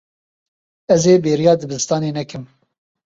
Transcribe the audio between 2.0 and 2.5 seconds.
nekim.